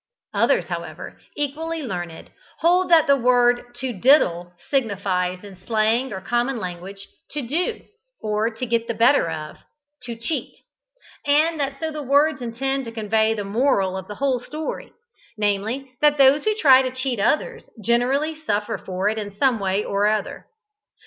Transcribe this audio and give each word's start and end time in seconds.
Others, 0.33 0.65
however, 0.65 1.19
equally 1.37 1.83
learned, 1.83 2.31
hold 2.61 2.89
that 2.89 3.05
the 3.05 3.15
word 3.15 3.75
to 3.75 3.93
"diddle" 3.93 4.51
signifies, 4.71 5.43
in 5.43 5.55
slang 5.55 6.11
or 6.11 6.19
common 6.21 6.57
language, 6.57 7.07
to 7.33 7.43
"do" 7.43 7.81
to 8.23 8.65
"get 8.65 8.87
the 8.87 8.95
better 8.95 9.29
of" 9.29 9.57
"to 10.05 10.15
cheat," 10.15 10.55
and 11.27 11.59
that 11.59 11.79
so 11.79 11.91
the 11.91 12.01
words 12.01 12.41
intend 12.41 12.85
to 12.85 12.91
convey 12.91 13.35
the 13.35 13.43
moral 13.43 13.95
of 13.95 14.07
the 14.07 14.15
whole 14.15 14.39
story; 14.39 14.91
namely, 15.37 15.93
that 16.01 16.17
those 16.17 16.45
who 16.45 16.55
try 16.55 16.81
to 16.81 16.89
cheat 16.89 17.19
others 17.19 17.69
generally 17.79 18.33
suffer 18.33 18.79
for 18.79 19.07
it 19.07 19.19
in 19.19 19.37
some 19.37 19.59
way 19.59 19.83
or 19.83 20.07
other. 20.07 20.47